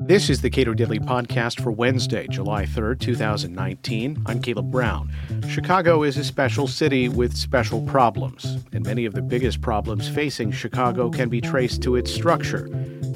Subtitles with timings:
[0.00, 4.22] This is the Cato Daily Podcast for Wednesday, July 3rd, 2019.
[4.24, 5.12] I'm Caleb Brown.
[5.48, 10.52] Chicago is a special city with special problems, and many of the biggest problems facing
[10.52, 12.66] Chicago can be traced to its structure.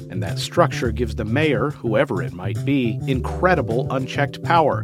[0.09, 4.83] And that structure gives the mayor, whoever it might be, incredible unchecked power.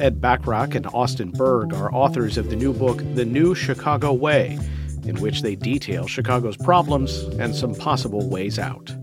[0.00, 4.58] Ed Bachrach and Austin Berg are authors of the new book, The New Chicago Way,
[5.04, 8.94] in which they detail Chicago's problems and some possible ways out.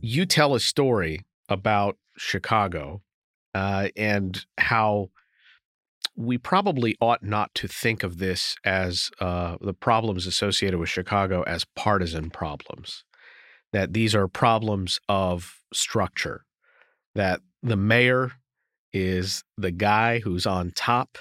[0.00, 3.02] You tell a story about Chicago
[3.54, 5.10] uh, and how
[6.16, 11.42] we probably ought not to think of this as uh, the problems associated with Chicago
[11.42, 13.04] as partisan problems,
[13.72, 16.44] that these are problems of structure,
[17.14, 18.32] that the mayor
[18.92, 21.18] is the guy who's on top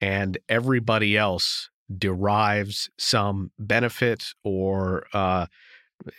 [0.00, 5.46] and everybody else derives some benefit or uh,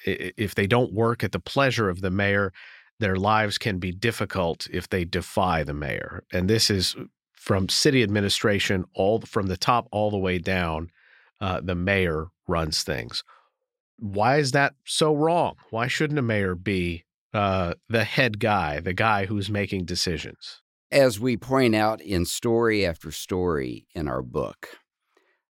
[0.06, 2.52] if they don't work at the pleasure of the mayor,
[3.00, 6.24] their lives can be difficult if they defy the mayor.
[6.32, 6.96] And this is
[7.34, 10.90] from city administration, all from the top all the way down.
[11.42, 13.24] Uh, the mayor runs things.
[13.98, 15.56] Why is that so wrong?
[15.70, 20.62] Why shouldn't a mayor be uh, the head guy, the guy who's making decisions?
[20.92, 24.70] As we point out in story after story in our book,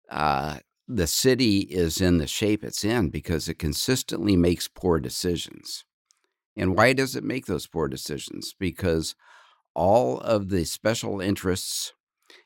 [0.09, 0.59] uh,
[0.95, 5.85] the city is in the shape it's in because it consistently makes poor decisions.
[6.57, 8.53] And why does it make those poor decisions?
[8.59, 9.15] Because
[9.73, 11.93] all of the special interests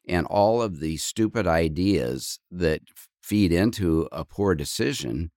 [0.08, 2.82] and all of the stupid ideas that
[3.24, 5.32] feed into a poor decision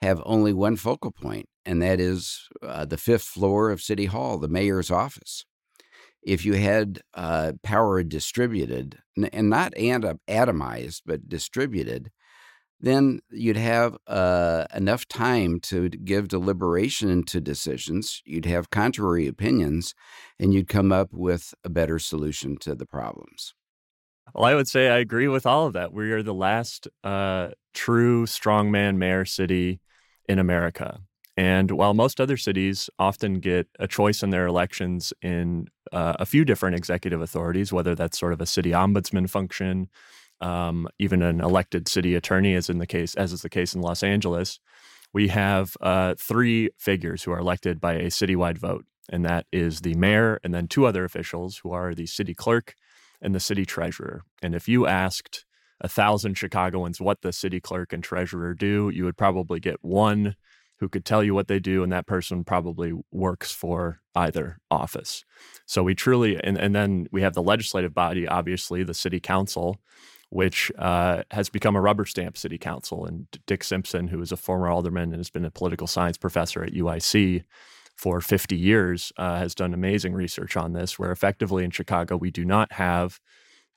[0.00, 4.38] have only one focal point, and that is uh, the fifth floor of City Hall,
[4.38, 5.44] the mayor's office.
[6.22, 8.98] If you had uh, power distributed,
[9.32, 12.10] and not atomized, but distributed,
[12.80, 18.22] then you'd have uh, enough time to give deliberation to decisions.
[18.24, 19.94] You'd have contrary opinions,
[20.38, 23.54] and you'd come up with a better solution to the problems.
[24.34, 25.92] Well, I would say I agree with all of that.
[25.92, 29.80] We are the last uh, true strongman mayor city
[30.28, 31.00] in America.
[31.36, 36.26] And while most other cities often get a choice in their elections in uh, a
[36.26, 39.88] few different executive authorities, whether that's sort of a city ombudsman function
[40.44, 43.80] um, even an elected city attorney, as in the case as is the case in
[43.80, 44.60] Los Angeles,
[45.12, 49.80] we have uh, three figures who are elected by a citywide vote, and that is
[49.80, 52.74] the mayor and then two other officials who are the city clerk
[53.22, 54.22] and the city treasurer.
[54.42, 55.46] And if you asked
[55.80, 60.36] a thousand Chicagoans what the city clerk and treasurer do, you would probably get one
[60.80, 65.24] who could tell you what they do, and that person probably works for either office.
[65.66, 69.78] So we truly, and, and then we have the legislative body, obviously, the city council,
[70.34, 73.06] which uh, has become a rubber stamp city council.
[73.06, 76.64] And Dick Simpson, who is a former alderman and has been a political science professor
[76.64, 77.44] at UIC
[77.94, 82.32] for 50 years, uh, has done amazing research on this, where effectively in Chicago, we
[82.32, 83.20] do not have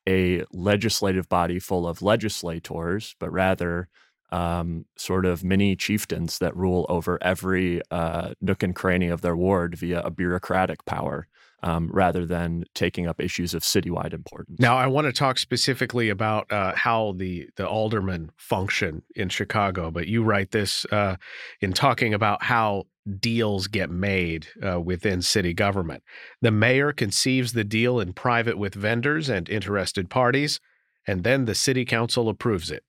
[0.09, 3.87] a legislative body full of legislators, but rather
[4.31, 9.37] um, sort of mini chieftains that rule over every uh, nook and cranny of their
[9.37, 11.27] ward via a bureaucratic power
[11.63, 14.59] um, rather than taking up issues of citywide importance.
[14.59, 19.91] Now, I want to talk specifically about uh, how the the aldermen function in Chicago,
[19.91, 21.15] but you write this uh,
[21.61, 22.83] in talking about how
[23.19, 26.03] deals get made uh, within city government.
[26.41, 30.59] The mayor conceives the deal in private with vendors and interested parties,
[31.07, 32.83] and then the city council approves it.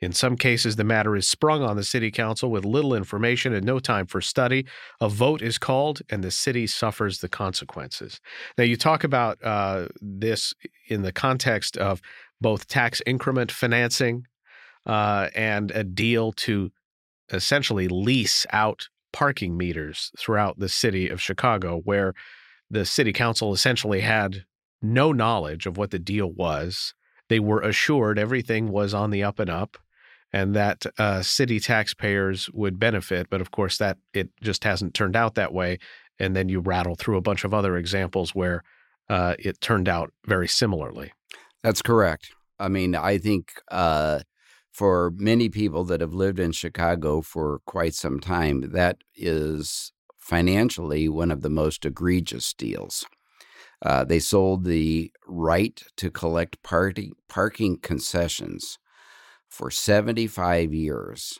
[0.00, 3.66] In some cases, the matter is sprung on the city council with little information and
[3.66, 4.64] no time for study.
[5.00, 8.18] A vote is called, and the city suffers the consequences.
[8.56, 10.54] Now, you talk about uh, this
[10.88, 12.00] in the context of
[12.40, 14.26] both tax increment financing
[14.86, 16.72] uh, and a deal to
[17.30, 22.14] essentially lease out parking meters throughout the city of Chicago, where
[22.70, 24.44] the city council essentially had
[24.80, 26.94] no knowledge of what the deal was.
[27.28, 29.76] They were assured everything was on the up and up
[30.32, 33.28] and that uh, city taxpayers would benefit.
[33.30, 35.78] But of course, that it just hasn't turned out that way.
[36.18, 38.62] And then you rattle through a bunch of other examples where
[39.08, 41.12] uh, it turned out very similarly.
[41.62, 42.30] That's correct.
[42.58, 44.20] I mean, I think uh,
[44.70, 51.08] for many people that have lived in Chicago for quite some time, that is financially
[51.08, 53.04] one of the most egregious deals.
[53.82, 58.78] Uh, they sold the right to collect party, parking concessions
[59.50, 61.38] for 75 years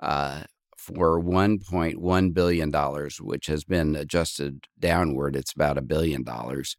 [0.00, 0.42] uh,
[0.76, 2.72] for $1.1 billion,
[3.20, 5.36] which has been adjusted downward.
[5.36, 6.76] It's about a billion dollars.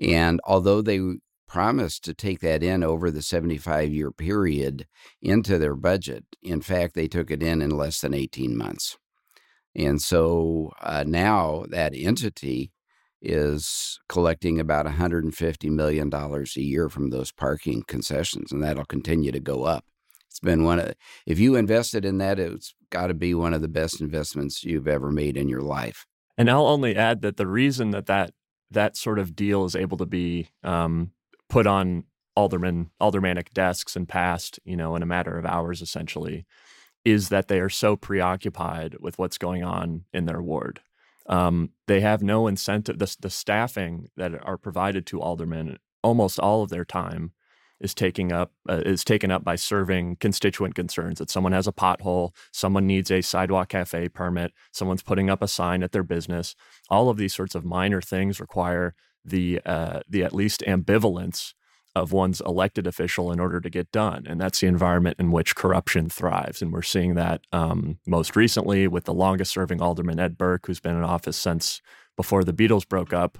[0.00, 1.00] And although they
[1.46, 4.86] promised to take that in over the 75 year period
[5.22, 8.96] into their budget, in fact, they took it in in less than 18 months.
[9.76, 12.72] And so uh, now that entity
[13.24, 19.40] is collecting about $150 million a year from those parking concessions, and that'll continue to
[19.40, 19.84] go up.
[20.28, 20.94] It's been one of,
[21.26, 24.88] if you invested in that, it's got to be one of the best investments you've
[24.88, 26.06] ever made in your life.
[26.36, 28.32] And I'll only add that the reason that that,
[28.70, 31.12] that sort of deal is able to be um,
[31.48, 32.04] put on
[32.36, 36.44] alderman aldermanic desks and passed, you know, in a matter of hours, essentially,
[37.04, 40.80] is that they are so preoccupied with what's going on in their ward.
[41.26, 42.98] Um, they have no incentive.
[42.98, 47.32] The, the staffing that are provided to aldermen, almost all of their time,
[47.80, 51.18] is taking up uh, is taken up by serving constituent concerns.
[51.18, 55.48] That someone has a pothole, someone needs a sidewalk cafe permit, someone's putting up a
[55.48, 56.54] sign at their business.
[56.88, 58.94] All of these sorts of minor things require
[59.24, 61.54] the uh, the at least ambivalence
[61.94, 64.24] of one's elected official in order to get done.
[64.28, 66.60] And that's the environment in which corruption thrives.
[66.60, 70.80] And we're seeing that um, most recently with the longest serving alderman, Ed Burke, who's
[70.80, 71.80] been in office since
[72.16, 73.38] before the Beatles broke up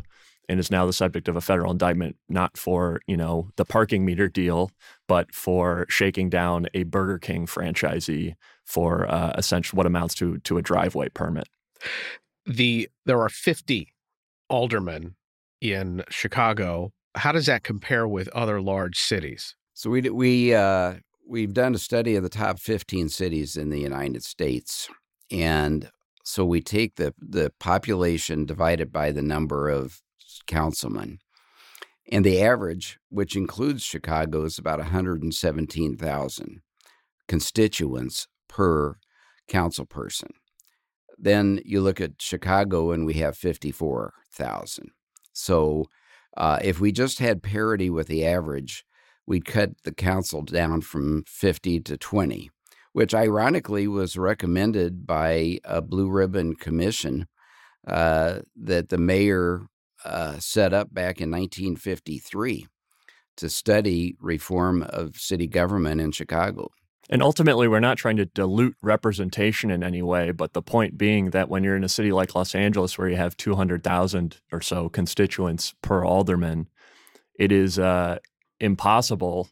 [0.49, 4.05] and is now the subject of a federal indictment, not for, you know, the parking
[4.05, 4.71] meter deal,
[5.09, 8.35] but for shaking down a Burger King franchisee
[8.65, 11.49] for uh, essentially what amounts to, to a driveway permit.
[12.47, 13.89] The There are 50
[14.51, 15.15] aldermen
[15.61, 19.55] in Chicago how does that compare with other large cities?
[19.75, 20.95] So we we uh,
[21.29, 24.89] we've done a study of the top 15 cities in the United States,
[25.31, 25.91] and
[26.25, 30.01] so we take the the population divided by the number of
[30.47, 31.19] councilmen,
[32.11, 36.61] and the average, which includes Chicago, is about 117,000
[37.27, 38.97] constituents per
[39.49, 40.31] council person.
[41.17, 44.91] Then you look at Chicago, and we have 54,000.
[45.33, 45.87] So
[46.37, 48.85] uh, if we just had parity with the average,
[49.27, 52.51] we'd cut the council down from 50 to 20,
[52.93, 57.27] which ironically was recommended by a blue ribbon commission
[57.87, 59.67] uh, that the mayor
[60.05, 62.67] uh, set up back in 1953
[63.37, 66.71] to study reform of city government in Chicago.
[67.11, 71.31] And ultimately, we're not trying to dilute representation in any way, but the point being
[71.31, 74.89] that when you're in a city like Los Angeles, where you have 200,000 or so
[74.89, 76.69] constituents per alderman,
[77.39, 78.19] it is uh,
[78.59, 79.49] impossible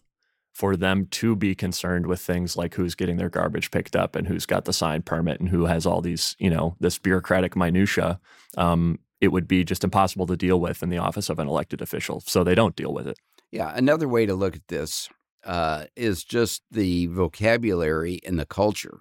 [0.53, 4.29] for them to be concerned with things like who's getting their garbage picked up and
[4.29, 8.21] who's got the sign permit and who has all these, you know, this bureaucratic minutia.
[8.57, 11.81] Um, it would be just impossible to deal with in the office of an elected
[11.81, 12.21] official.
[12.21, 13.19] So they don't deal with it.
[13.51, 13.73] Yeah.
[13.75, 15.09] Another way to look at this
[15.45, 19.01] uh, is just the vocabulary and the culture.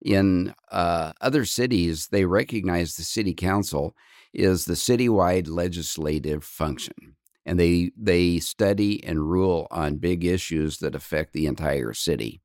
[0.00, 3.96] In uh, other cities, they recognize the city council
[4.34, 10.94] is the citywide legislative function, and they they study and rule on big issues that
[10.94, 12.42] affect the entire city.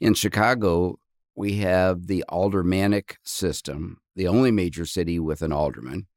[0.00, 0.98] In Chicago,
[1.34, 6.08] we have the aldermanic system, the only major city with an alderman,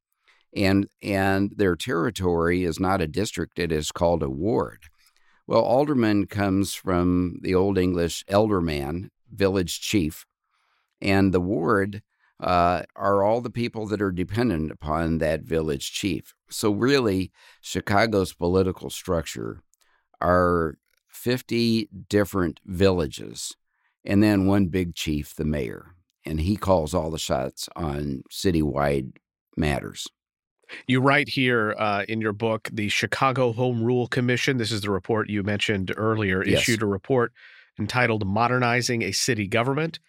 [0.53, 4.85] and and their territory is not a district; it is called a ward.
[5.47, 10.25] Well, alderman comes from the Old English elderman, village chief,
[11.01, 12.01] and the ward
[12.39, 16.33] uh, are all the people that are dependent upon that village chief.
[16.49, 17.31] So, really,
[17.61, 19.61] Chicago's political structure
[20.19, 20.77] are
[21.09, 23.55] 50 different villages
[24.05, 25.95] and then one big chief, the mayor,
[26.25, 29.13] and he calls all the shots on citywide
[29.57, 30.07] matters.
[30.87, 34.57] You write here uh, in your book the Chicago Home Rule Commission.
[34.57, 36.43] This is the report you mentioned earlier.
[36.45, 36.61] Yes.
[36.61, 37.33] Issued a report
[37.79, 39.99] entitled "Modernizing a City Government."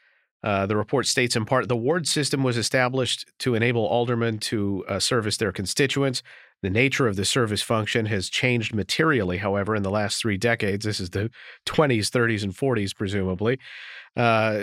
[0.42, 4.84] Uh, the report states in part the ward system was established to enable aldermen to
[4.88, 6.22] uh, service their constituents.
[6.62, 10.84] The nature of the service function has changed materially, however, in the last three decades.
[10.84, 11.30] This is the
[11.66, 13.58] 20s, 30s, and 40s, presumably.
[14.16, 14.62] Uh,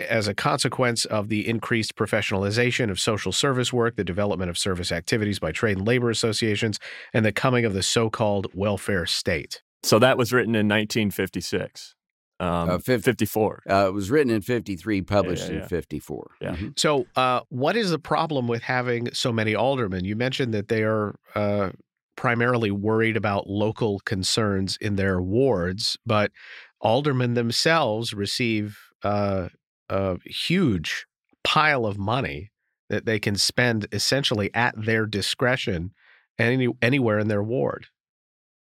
[0.00, 4.92] as a consequence of the increased professionalization of social service work, the development of service
[4.92, 6.78] activities by trade and labor associations,
[7.12, 9.62] and the coming of the so called welfare state.
[9.82, 11.94] So that was written in 1956.
[12.38, 13.62] Um, uh, 54.
[13.68, 15.62] Uh, it was written in 53, published yeah, yeah, yeah.
[15.62, 16.30] in 54.
[16.40, 16.50] Yeah.
[16.52, 16.68] Mm-hmm.
[16.76, 20.06] So, uh, what is the problem with having so many aldermen?
[20.06, 21.70] You mentioned that they are uh,
[22.16, 26.32] primarily worried about local concerns in their wards, but
[26.80, 29.48] aldermen themselves receive uh,
[29.90, 31.06] a huge
[31.44, 32.50] pile of money
[32.88, 35.92] that they can spend essentially at their discretion
[36.38, 37.86] any, anywhere in their ward.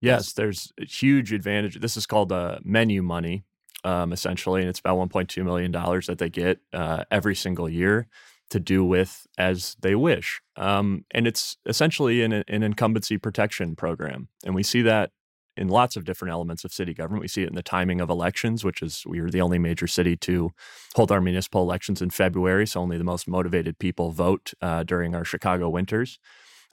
[0.02, 1.80] Yes, there's a huge advantage.
[1.80, 3.46] This is called uh, menu money,
[3.86, 8.08] um, essentially, and it's about 1.2 million dollars that they get uh, every single year
[8.50, 10.42] to do with as they wish.
[10.58, 15.12] Um, and it's essentially an, an incumbency protection program, and we see that
[15.56, 17.22] in lots of different elements of city government.
[17.22, 19.88] We see it in the timing of elections, which is we are the only major
[19.88, 20.52] city to
[20.96, 25.16] hold our municipal elections in February, so only the most motivated people vote uh, during
[25.16, 26.20] our Chicago winters.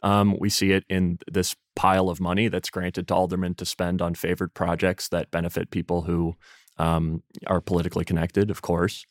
[0.03, 4.01] Um, we see it in this pile of money that's granted to aldermen to spend
[4.01, 6.37] on favored projects that benefit people who
[6.79, 9.05] um, are politically connected, of course.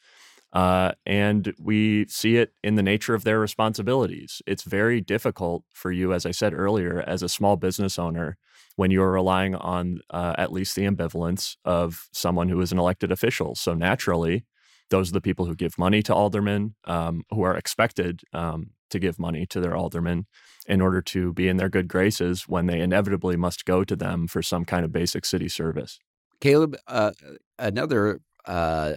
[0.52, 4.42] Uh, and we see it in the nature of their responsibilities.
[4.48, 8.38] It's very difficult for you, as I said earlier, as a small business owner,
[8.76, 13.12] when you're relying on uh, at least the ambivalence of someone who is an elected
[13.12, 13.54] official.
[13.56, 14.46] So naturally,
[14.90, 18.98] those are the people who give money to aldermen, um, who are expected um, to
[18.98, 20.26] give money to their aldermen
[20.66, 24.28] in order to be in their good graces when they inevitably must go to them
[24.28, 26.00] for some kind of basic city service.
[26.42, 27.12] Caleb, uh,
[27.60, 28.94] another uh,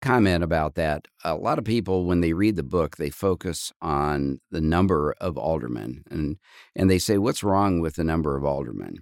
[0.00, 1.06] comment about that.
[1.24, 5.36] A lot of people, when they read the book, they focus on the number of
[5.36, 6.36] aldermen, and
[6.74, 8.98] and they say, "What's wrong with the number of aldermen?"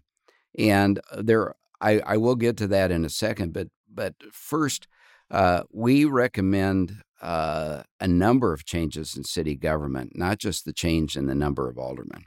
[0.58, 4.88] And uh, there, I, I will get to that in a second, but but first,
[5.30, 11.16] uh, we recommend uh, a number of changes in city government, not just the change
[11.16, 12.22] in the number of aldermen.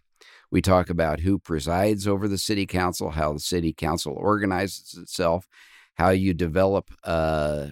[0.51, 5.47] We talk about who presides over the city council, how the city council organizes itself,
[5.95, 7.67] how you develop uh,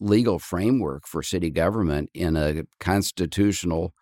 [0.00, 3.94] legal framework for city government in a constitutional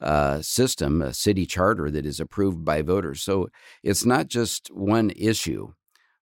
[0.00, 3.22] uh, system, a city charter that is approved by voters.
[3.22, 3.48] So
[3.82, 5.72] it's not just one issue.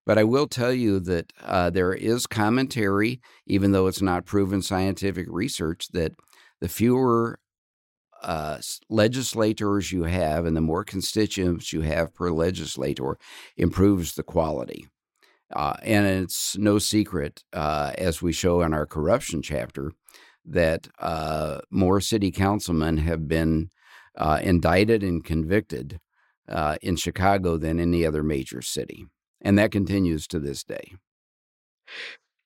[0.05, 4.61] But I will tell you that uh, there is commentary, even though it's not proven
[4.61, 6.11] scientific research, that
[6.59, 7.39] the fewer
[8.21, 13.17] uh, legislators you have and the more constituents you have per legislator
[13.57, 14.87] improves the quality.
[15.55, 19.91] Uh, and it's no secret, uh, as we show in our corruption chapter,
[20.45, 23.69] that uh, more city councilmen have been
[24.17, 25.99] uh, indicted and convicted
[26.49, 29.05] uh, in Chicago than any other major city.
[29.41, 30.93] And that continues to this day.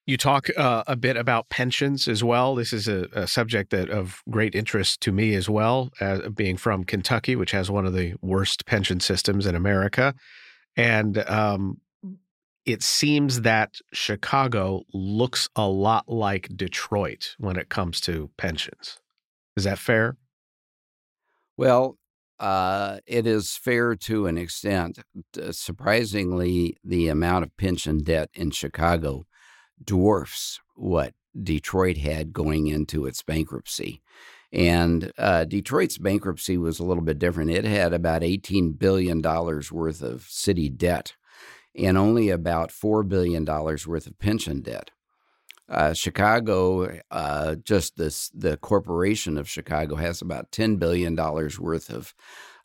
[0.06, 2.54] You talk uh, a bit about pensions as well.
[2.54, 6.56] This is a, a, subject that of great interest to me as well, uh, being
[6.56, 10.14] from Kentucky, which has one of the worst pension systems in America.
[10.76, 11.80] And um,
[12.68, 18.98] it seems that Chicago looks a lot like Detroit when it comes to pensions.
[19.56, 20.18] Is that fair?
[21.56, 21.96] Well,
[22.38, 24.98] uh, it is fair to an extent.
[25.50, 29.26] Surprisingly, the amount of pension debt in Chicago
[29.82, 34.02] dwarfs what Detroit had going into its bankruptcy.
[34.52, 37.50] And uh, Detroit's bankruptcy was a little bit different.
[37.50, 41.14] It had about $18 billion worth of city debt
[41.74, 44.90] and only about $4 billion worth of pension debt.
[45.68, 52.14] Uh, Chicago, uh, just this, the corporation of Chicago has about $10 billion worth of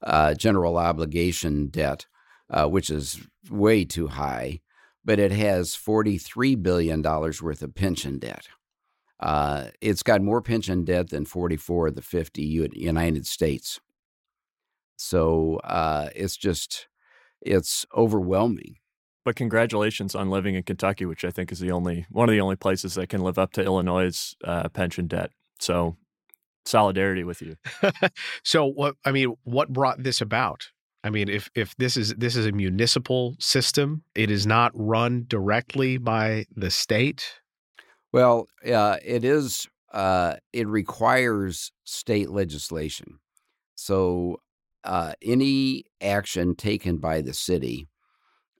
[0.01, 2.05] uh, general obligation debt,
[2.49, 4.61] uh, which is way too high,
[5.03, 8.47] but it has $43 billion worth of pension debt.
[9.19, 13.79] Uh, it's got more pension debt than 44 of the 50 United States.
[14.97, 16.87] So uh, it's just,
[17.41, 18.77] it's overwhelming.
[19.25, 22.41] But congratulations on living in Kentucky, which I think is the only one of the
[22.41, 25.31] only places that can live up to Illinois' uh, pension debt.
[25.59, 25.95] So
[26.65, 27.55] solidarity with you.
[28.43, 30.67] so what I mean, what brought this about?
[31.03, 35.25] I mean, if if this is this is a municipal system, it is not run
[35.27, 37.41] directly by the state.
[38.11, 39.67] Well, uh, it is.
[39.91, 43.19] Uh, it requires state legislation.
[43.75, 44.41] So
[44.83, 47.87] uh, any action taken by the city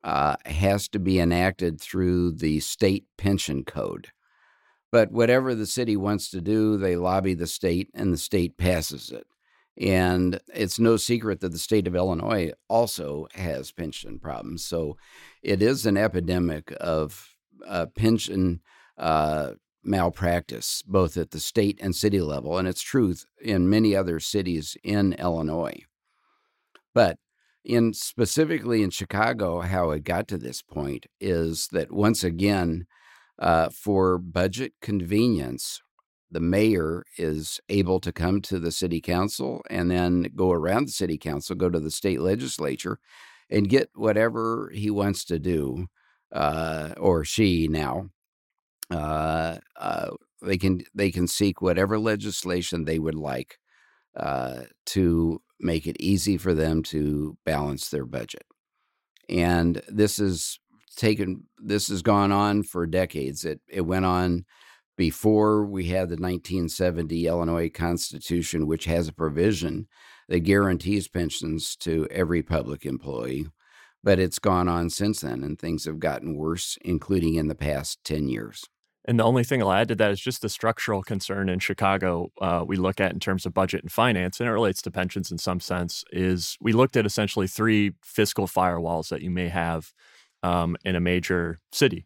[0.04, 4.10] uh, has to be enacted through the state pension code.
[4.92, 9.10] But whatever the city wants to do, they lobby the state and the state passes
[9.10, 9.26] it.
[9.76, 14.64] And it's no secret that the state of Illinois also has pension problems.
[14.64, 14.98] So
[15.42, 18.62] it is an epidemic of uh, pension
[18.98, 22.58] uh, malpractice, both at the state and city level.
[22.58, 25.82] And it's truth in many other cities in Illinois.
[26.94, 27.18] But
[27.63, 32.86] in specifically in Chicago, how it got to this point is that once again,
[33.39, 35.82] uh, for budget convenience,
[36.29, 40.91] the mayor is able to come to the city council and then go around the
[40.91, 43.00] city council, go to the state legislature,
[43.50, 45.88] and get whatever he wants to do,
[46.32, 48.10] uh, or she now.
[48.91, 50.10] Uh, uh
[50.41, 53.58] they can they can seek whatever legislation they would like
[54.15, 58.46] uh, to make it easy for them to balance their budget.
[59.29, 60.60] And this is
[60.96, 63.46] taken this has gone on for decades.
[63.46, 64.46] It it went on
[64.96, 69.88] before we had the 1970 Illinois Constitution, which has a provision
[70.29, 73.48] that guarantees pensions to every public employee.
[74.03, 78.03] But it's gone on since then, and things have gotten worse, including in the past
[78.03, 78.65] 10 years.
[79.06, 82.32] And the only thing I'll add to that is just the structural concern in Chicago
[82.40, 85.32] uh, we look at in terms of budget and finance, and it relates to pensions
[85.32, 89.92] in some sense, is we looked at essentially three fiscal firewalls that you may have
[90.42, 92.06] um, in a major city.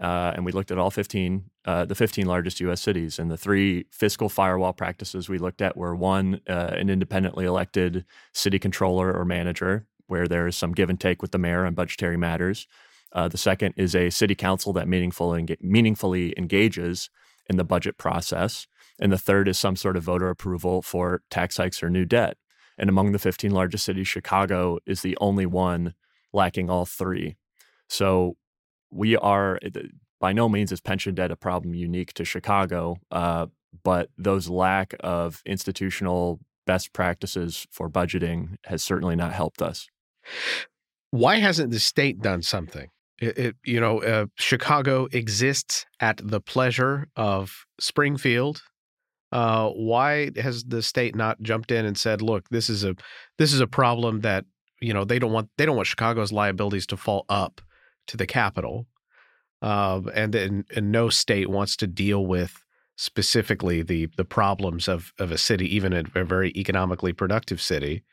[0.00, 2.80] Uh, and we looked at all 15, uh, the 15 largest U.S.
[2.80, 3.18] cities.
[3.18, 8.04] And the three fiscal firewall practices we looked at were one, uh, an independently elected
[8.32, 11.74] city controller or manager, where there is some give and take with the mayor on
[11.74, 12.66] budgetary matters.
[13.14, 17.10] Uh, the second is a city council that meaningful meaningfully engages
[17.48, 18.66] in the budget process.
[19.00, 22.36] And the third is some sort of voter approval for tax hikes or new debt.
[22.78, 25.94] And among the 15 largest cities, Chicago is the only one
[26.32, 27.36] lacking all three.
[27.88, 28.36] So
[28.90, 29.58] we are,
[30.20, 33.46] by no means is pension debt a problem unique to Chicago, uh,
[33.82, 39.88] but those lack of institutional best practices for budgeting has certainly not helped us.
[41.10, 42.88] Why hasn't the state done something?
[43.20, 48.62] It, it, you know, uh, Chicago exists at the pleasure of Springfield.
[49.30, 52.94] Uh, why has the state not jumped in and said, "Look, this is a
[53.38, 54.44] this is a problem that
[54.80, 57.60] you know they don't want they don't want Chicago's liabilities to fall up
[58.06, 58.86] to the capital,
[59.62, 62.62] uh, and, and and no state wants to deal with
[62.96, 68.04] specifically the the problems of of a city, even a, a very economically productive city.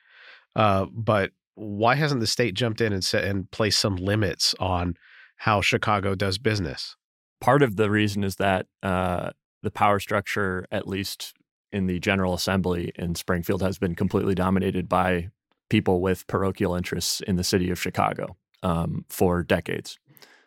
[0.55, 4.96] Uh, but why hasn't the state jumped in and set and placed some limits on
[5.38, 6.96] how Chicago does business?
[7.39, 9.31] Part of the reason is that uh,
[9.63, 11.34] the power structure, at least
[11.72, 15.29] in the General Assembly in Springfield, has been completely dominated by
[15.70, 19.98] people with parochial interests in the city of Chicago um, for decades.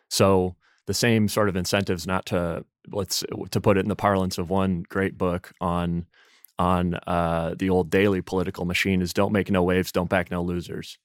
[0.09, 4.37] So the same sort of incentives not to let's to put it in the parlance
[4.37, 6.05] of one great book on
[6.57, 10.41] on uh, the old Daley political machine is don't make no waves, don't back no
[10.41, 10.97] losers.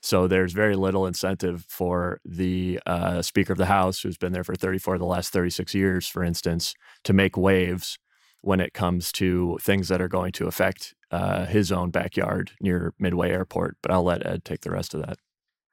[0.00, 4.44] So there's very little incentive for the uh, Speaker of the House, who's been there
[4.44, 6.74] for 34 of the last 36 years, for instance,
[7.04, 7.98] to make waves
[8.40, 12.94] when it comes to things that are going to affect uh, his own backyard near
[12.98, 13.76] Midway Airport.
[13.82, 15.18] But I'll let Ed take the rest of that.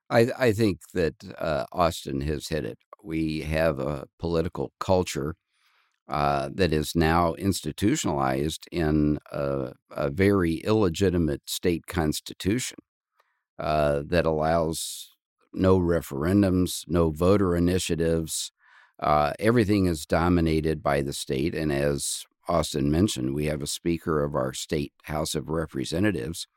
[0.10, 2.80] I, I think that uh, Austin has hit it.
[3.04, 5.36] We have a political culture
[6.08, 12.78] uh, that is now institutionalized in a, a very illegitimate state constitution
[13.58, 15.15] uh, that allows
[15.54, 18.52] no referendums, no voter initiatives.
[19.00, 21.56] Uh, everything is dominated by the state.
[21.56, 26.48] And as Austin mentioned, we have a speaker of our state House of Representatives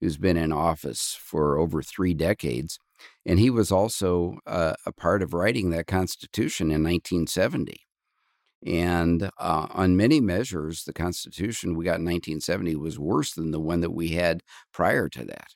[0.00, 2.78] who's been in office for over three decades
[3.24, 7.85] and he was also uh, a part of writing that Constitution in 1970.
[8.64, 13.60] And uh, on many measures, the Constitution we got in 1970 was worse than the
[13.60, 14.42] one that we had
[14.72, 15.48] prior to that.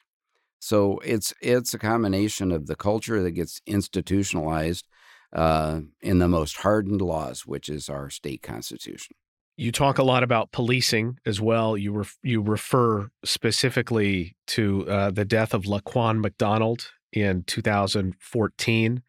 [0.60, 4.86] So it's it's a combination of the culture that gets institutionalized
[5.32, 9.16] uh, in the most hardened laws, which is our state constitution.
[9.56, 11.76] You talk a lot about policing as well.
[11.76, 19.02] You you refer specifically to uh, the death of Laquan McDonald in 2014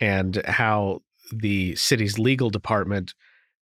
[0.00, 1.00] and how
[1.32, 3.14] the city's legal department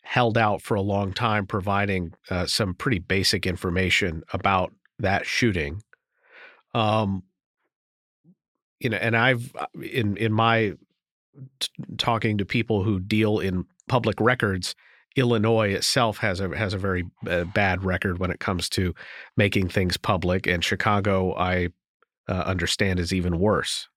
[0.02, 5.82] held out for a long time providing uh, some pretty basic information about that shooting
[6.74, 7.22] um
[8.78, 10.72] you know and i've uh, in in my
[11.58, 14.74] t- talking to people who deal in public records
[15.16, 18.94] Illinois itself has a has a very uh, bad record when it comes to
[19.36, 21.68] making things public, and Chicago, I
[22.28, 23.88] uh, understand is even worse.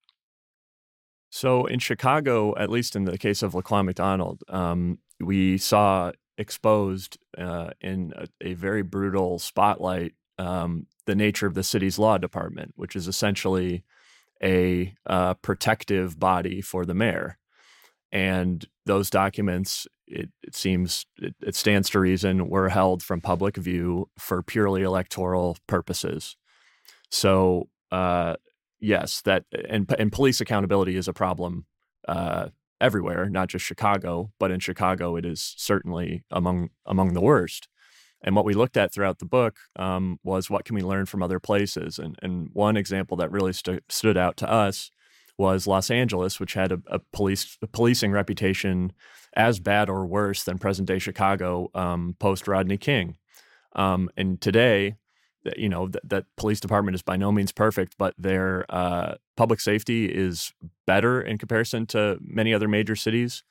[1.29, 7.17] So in Chicago, at least in the case of Laquan McDonald, um, we saw exposed
[7.37, 12.73] uh, in a, a, very brutal spotlight um, the nature of the city's law department,
[12.75, 13.83] which is essentially
[14.41, 17.37] a uh, protective body for the mayor.
[18.11, 23.57] And those documents, it, it seems, it, it stands to reason, were held from public
[23.57, 26.35] view for purely electoral purposes.
[27.09, 28.35] So uh,
[28.79, 31.65] yes, that and and police accountability is a problem
[32.07, 32.49] uh,
[32.81, 37.67] everywhere, not just Chicago, but in Chicago it is certainly among among the worst.
[38.25, 41.21] And what we looked at throughout the book um, was what can we learn from
[41.21, 41.99] other places.
[41.99, 44.91] And and one example that really st- stood out to us
[45.37, 48.93] was Los Angeles, which had a, a police a policing reputation
[49.35, 53.17] as bad or worse than present day Chicago um, post Rodney King.
[53.75, 54.95] Um, and today,
[55.57, 59.59] you know that, that police department is by no means perfect, but their uh, public
[59.59, 60.53] safety is
[60.85, 63.43] better in comparison to many other major cities,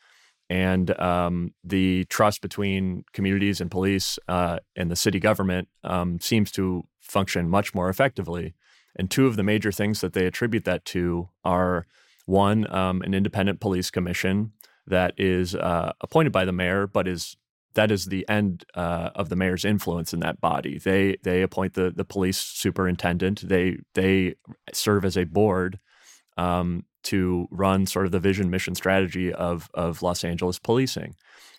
[0.48, 6.50] and um, the trust between communities and police uh, and the city government um, seems
[6.52, 8.54] to function much more effectively.
[8.94, 11.86] And two of the major things that they attribute that to are
[12.26, 14.52] One, um, an independent police commission
[14.86, 17.36] that is uh, appointed by the mayor, but is
[17.74, 20.78] that is the end uh, of the mayor's influence in that body.
[20.78, 23.48] They they appoint the the police superintendent.
[23.48, 24.34] They they
[24.72, 25.78] serve as a board
[26.36, 31.14] um, to run sort of the vision, mission, strategy of of Los Angeles policing.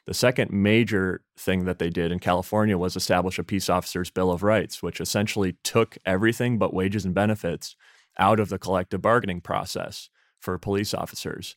[0.06, 4.32] The second major thing that they did in California was establish a peace officers bill
[4.32, 7.76] of rights, which essentially took everything but wages and benefits
[8.20, 11.56] out of the collective bargaining process for police officers.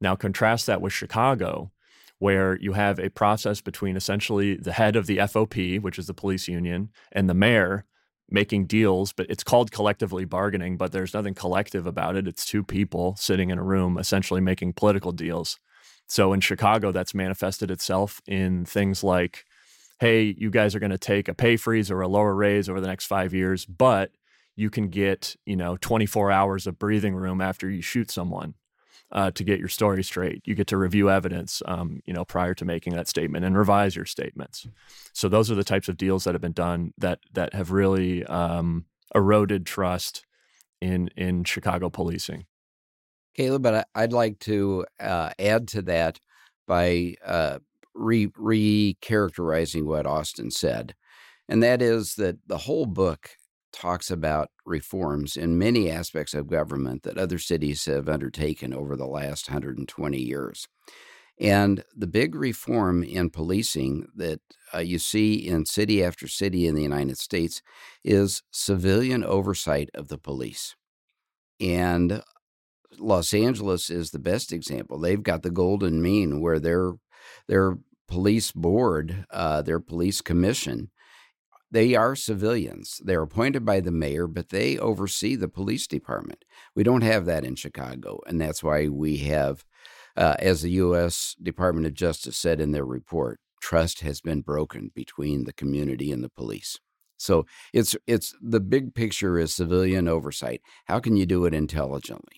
[0.00, 1.72] Now contrast that with Chicago,
[2.18, 6.14] where you have a process between essentially the head of the FOP, which is the
[6.14, 7.84] police union, and the mayor
[8.30, 12.28] making deals, but it's called collectively bargaining, but there's nothing collective about it.
[12.28, 15.58] It's two people sitting in a room essentially making political deals.
[16.08, 19.44] So in Chicago, that's manifested itself in things like,
[20.00, 22.80] hey, you guys are going to take a pay freeze or a lower raise over
[22.80, 24.10] the next five years, but
[24.56, 28.54] you can get, you know, 24 hours of breathing room after you shoot someone
[29.12, 30.42] uh, to get your story straight.
[30.44, 33.96] You get to review evidence, um, you know, prior to making that statement and revise
[33.96, 34.66] your statements.
[35.12, 38.24] So those are the types of deals that have been done that that have really
[38.26, 40.26] um, eroded trust
[40.80, 42.46] in in Chicago policing.
[43.34, 46.18] Caleb, but I'd like to uh, add to that
[46.66, 47.60] by uh,
[47.94, 50.94] re characterizing what Austin said,
[51.48, 53.30] and that is that the whole book
[53.72, 59.06] talks about reforms in many aspects of government that other cities have undertaken over the
[59.06, 60.66] last 120 years.
[61.40, 64.40] And the big reform in policing that
[64.74, 67.62] uh, you see in city after city in the United States
[68.04, 70.74] is civilian oversight of the police.
[71.60, 72.22] And
[72.98, 74.98] Los Angeles is the best example.
[74.98, 76.94] They've got the golden mean where their
[77.46, 77.76] their
[78.08, 80.90] police board, uh, their police commission,
[81.70, 83.00] they are civilians.
[83.04, 86.44] They're appointed by the mayor, but they oversee the police department.
[86.74, 89.64] We don't have that in Chicago, and that's why we have,
[90.16, 91.36] uh, as the U.S.
[91.42, 96.24] Department of Justice said in their report, trust has been broken between the community and
[96.24, 96.78] the police.
[97.18, 100.62] So it's it's the big picture is civilian oversight.
[100.86, 102.36] How can you do it intelligently?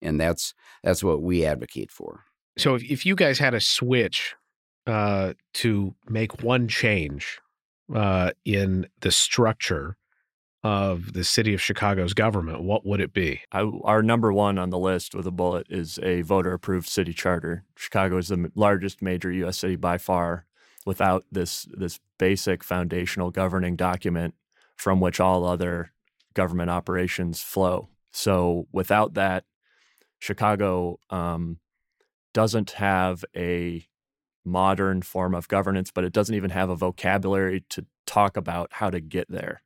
[0.00, 2.24] And that's that's what we advocate for.
[2.58, 4.34] So if, if you guys had a switch
[4.86, 7.40] uh, to make one change
[7.94, 9.96] uh, in the structure
[10.64, 13.40] of the city of Chicago's government, what would it be?
[13.50, 17.12] I, our number one on the list with a bullet is a voter approved city
[17.12, 17.64] charter.
[17.76, 19.58] Chicago is the largest major U.S.
[19.58, 20.46] city by far.
[20.84, 24.34] Without this this basic foundational governing document
[24.76, 25.92] from which all other
[26.34, 27.88] government operations flow.
[28.10, 29.44] So without that,
[30.18, 31.58] Chicago um,
[32.34, 33.86] doesn't have a
[34.44, 38.90] modern form of governance, but it doesn't even have a vocabulary to talk about how
[38.90, 39.62] to get there.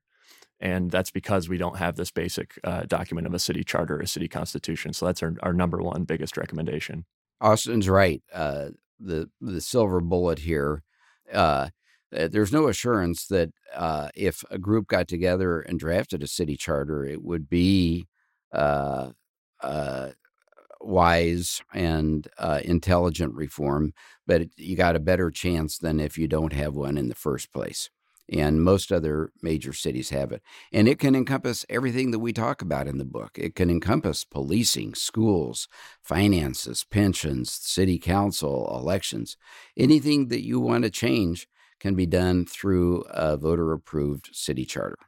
[0.59, 4.07] And that's because we don't have this basic uh, document of a city charter, a
[4.07, 4.93] city constitution.
[4.93, 7.05] So that's our, our number one biggest recommendation.
[7.41, 8.23] Austin's right.
[8.33, 10.83] Uh, the the silver bullet here.
[11.31, 11.69] Uh,
[12.17, 16.57] uh there's no assurance that uh, if a group got together and drafted a city
[16.57, 18.09] charter, it would be
[18.53, 19.11] uh,
[20.81, 23.93] wise and uh, intelligent reform,
[24.27, 27.53] but you got a better chance than if you don't have one in the first
[27.53, 27.91] place.
[28.29, 30.43] And most other major cities have it.
[30.73, 33.33] And it can encompass everything that we talk about in the book.
[33.37, 35.69] It can encompass policing, schools,
[36.03, 39.37] finances, pensions, city council, elections.
[39.77, 41.47] Anything that you want to change
[41.79, 44.99] can be done through a voter approved city charter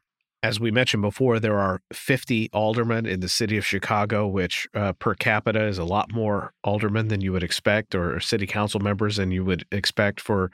[0.43, 4.93] as we mentioned before, there are 50 aldermen in the city of Chicago, which uh,
[4.95, 9.17] per capita is a lot more aldermen than you would expect, or city council members
[9.17, 10.53] than you would expect for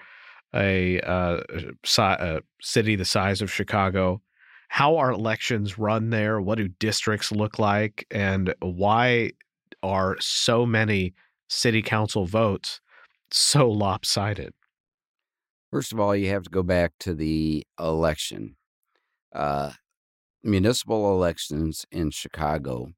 [0.54, 1.40] a, uh,
[1.84, 4.22] si- a city the size of Chicago.
[4.68, 6.40] How are elections run there?
[6.40, 8.06] What do districts look like?
[8.10, 9.32] And why
[9.82, 11.12] are so many
[11.48, 12.80] city council votes
[13.30, 14.54] so lopsided?
[15.70, 18.56] First of all, you have to go back to the election
[19.34, 19.72] uh,
[20.42, 22.88] municipal elections in Chicago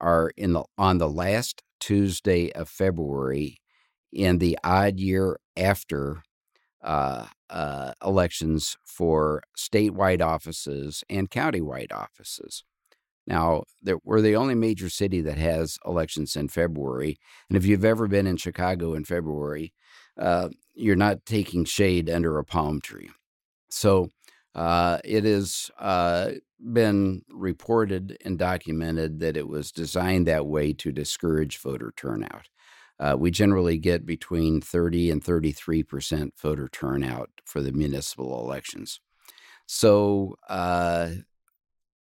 [0.00, 3.58] are in the on the last Tuesday of February
[4.12, 6.22] in the odd year after
[6.82, 12.64] uh, uh, elections for statewide offices and countywide offices.
[13.26, 13.64] Now,
[14.04, 17.18] we're the only major city that has elections in February.
[17.50, 19.74] And if you've ever been in Chicago in February,
[20.18, 23.10] uh, you're not taking shade under a palm tree.
[23.68, 24.08] So
[24.58, 26.32] uh, it has uh,
[26.72, 32.48] been reported and documented that it was designed that way to discourage voter turnout.
[32.98, 38.98] Uh, we generally get between 30 and 33 percent voter turnout for the municipal elections.
[39.66, 41.10] So, uh,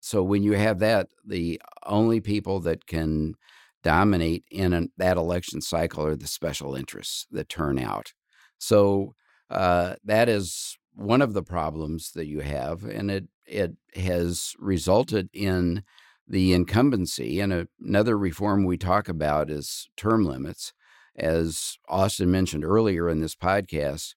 [0.01, 3.37] so when you have that, the only people that can
[3.83, 8.13] dominate in an, that election cycle are the special interests that turn out.
[8.59, 9.15] So
[9.49, 15.29] uh, that is one of the problems that you have, and it it has resulted
[15.33, 15.83] in
[16.27, 17.41] the incumbency.
[17.41, 20.73] And another reform we talk about is term limits.
[21.17, 24.15] As Austin mentioned earlier in this podcast,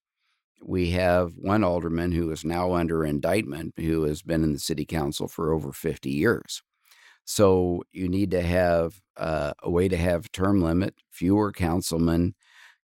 [0.63, 4.85] we have one alderman who is now under indictment who has been in the city
[4.85, 6.63] council for over 50 years.
[7.25, 12.35] So you need to have uh, a way to have term limit, fewer councilmen,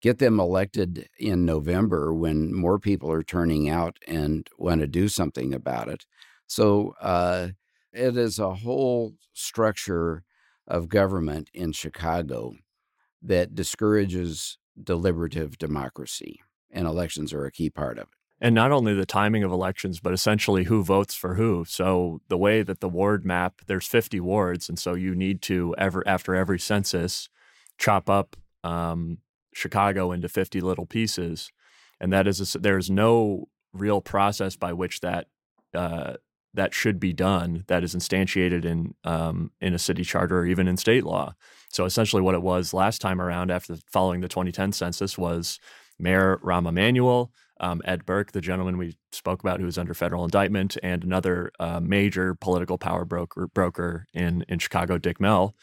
[0.01, 5.07] get them elected in November when more people are turning out and want to do
[5.07, 6.05] something about it.
[6.47, 7.49] So uh,
[7.93, 10.23] it is a whole structure
[10.67, 12.53] of government in Chicago
[13.21, 18.13] that discourages deliberative democracy, and elections are a key part of it.
[18.43, 21.63] And not only the timing of elections, but essentially who votes for who.
[21.67, 25.75] So the way that the ward map, there's 50 wards, and so you need to
[25.77, 27.29] ever after every census
[27.77, 29.19] chop up um,
[29.53, 31.51] Chicago into 50 little pieces,
[31.99, 35.27] and that is a, there's no real process by which that
[35.73, 36.13] uh,
[36.53, 40.67] that should be done that is instantiated in um, in a city charter or even
[40.67, 41.33] in state law.
[41.69, 45.59] So essentially, what it was last time around, after following the 2010 census, was
[45.97, 50.25] Mayor Rahm Emanuel, um, Ed Burke, the gentleman we spoke about who was under federal
[50.25, 55.55] indictment, and another uh, major political power broker broker in in Chicago, Dick Mell.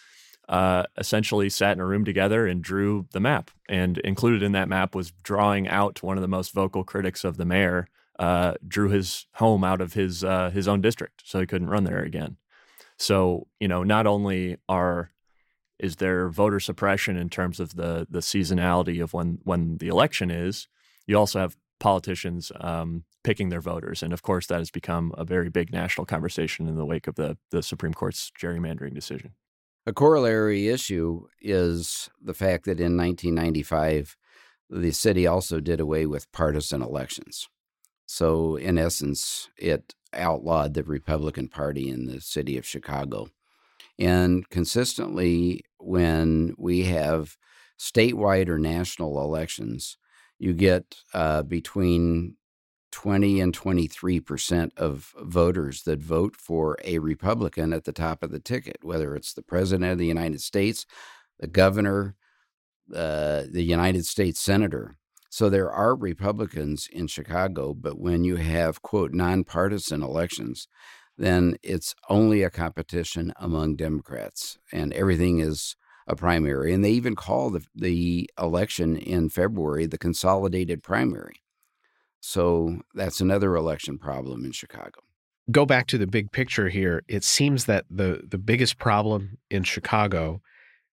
[0.48, 3.50] Uh, essentially sat in a room together and drew the map.
[3.68, 7.36] And included in that map was drawing out one of the most vocal critics of
[7.36, 7.86] the mayor,
[8.18, 11.84] uh, drew his home out of his uh, his own district, so he couldn't run
[11.84, 12.36] there again.
[12.96, 15.12] So you know, not only are
[15.78, 20.30] is there voter suppression in terms of the the seasonality of when when the election
[20.30, 20.66] is,
[21.06, 25.24] you also have politicians um, picking their voters, and of course that has become a
[25.24, 29.34] very big national conversation in the wake of the the Supreme Court's gerrymandering decision.
[29.86, 34.16] A corollary issue is the fact that in 1995,
[34.70, 37.48] the city also did away with partisan elections.
[38.06, 43.28] So, in essence, it outlawed the Republican Party in the city of Chicago.
[43.98, 47.36] And consistently, when we have
[47.78, 49.98] statewide or national elections,
[50.38, 52.36] you get uh, between
[52.98, 58.32] 20 and 23 percent of voters that vote for a Republican at the top of
[58.32, 60.84] the ticket, whether it's the president of the United States,
[61.38, 62.16] the governor,
[62.92, 64.96] uh, the United States senator.
[65.30, 70.66] So there are Republicans in Chicago, but when you have, quote, nonpartisan elections,
[71.16, 75.76] then it's only a competition among Democrats and everything is
[76.08, 76.74] a primary.
[76.74, 81.42] And they even call the, the election in February the consolidated primary.
[82.28, 85.00] So that's another election problem in Chicago.
[85.50, 87.02] Go back to the big picture here.
[87.08, 90.42] It seems that the, the biggest problem in Chicago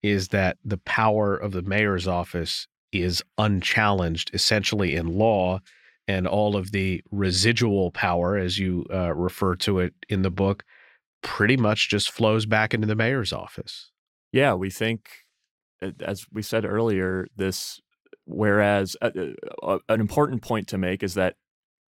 [0.03, 5.61] is that the power of the mayor's office is unchallenged essentially in law
[6.05, 10.65] and all of the residual power as you uh, refer to it in the book
[11.23, 13.91] pretty much just flows back into the mayor's office
[14.33, 15.09] yeah we think
[16.01, 17.79] as we said earlier this
[18.25, 19.09] whereas uh,
[19.63, 21.35] uh, an important point to make is that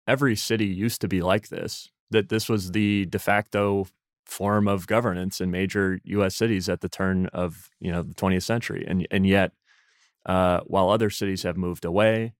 [0.08, 3.88] every city used to be like this that this was the de facto
[4.26, 8.44] form of governance in major US cities at the turn of you know the 20th
[8.44, 8.86] century.
[8.88, 9.52] And and yet
[10.26, 12.34] uh, while other cities have moved away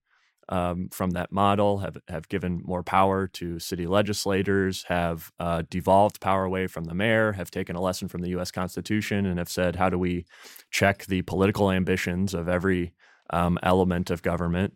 [0.48, 6.20] um, from that model, have, have given more power to city legislators, have uh, devolved
[6.20, 9.48] power away from the mayor, have taken a lesson from the US Constitution, and have
[9.48, 10.24] said, how do we
[10.70, 12.92] check the political ambitions of every
[13.32, 14.74] um, element of government?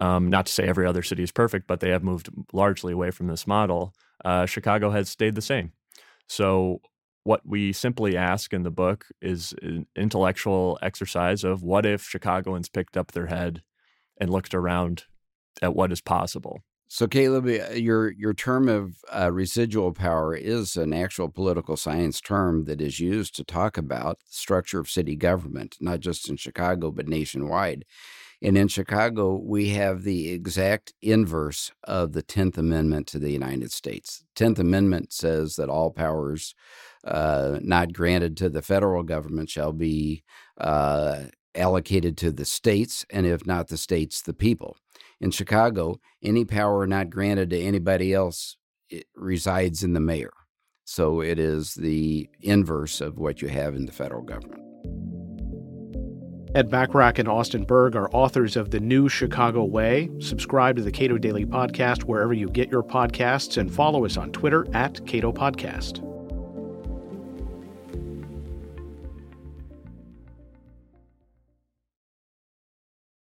[0.00, 3.10] Um, not to say every other city is perfect, but they have moved largely away
[3.10, 3.94] from this model.
[4.24, 5.72] Uh, Chicago has stayed the same.
[6.28, 6.80] So
[7.22, 12.68] what we simply ask in the book is an intellectual exercise of what if Chicagoans
[12.68, 13.62] picked up their head
[14.20, 15.04] and looked around
[15.62, 16.62] at what is possible.
[16.94, 22.20] So, Caleb, uh, your your term of uh, residual power is an actual political science
[22.20, 26.36] term that is used to talk about the structure of city government, not just in
[26.36, 27.84] Chicago but nationwide.
[28.40, 33.72] And in Chicago, we have the exact inverse of the Tenth Amendment to the United
[33.72, 34.22] States.
[34.36, 36.54] Tenth Amendment says that all powers
[37.02, 40.22] uh, not granted to the federal government shall be
[40.58, 41.24] uh,
[41.56, 44.76] allocated to the states, and if not the states, the people.
[45.24, 48.58] In Chicago, any power not granted to anybody else
[49.16, 50.34] resides in the mayor.
[50.84, 54.60] So it is the inverse of what you have in the federal government.
[56.54, 60.10] Ed Bachrach and Austin Berg are authors of The New Chicago Way.
[60.20, 64.30] Subscribe to the Cato Daily Podcast wherever you get your podcasts and follow us on
[64.30, 66.02] Twitter at Cato Podcast.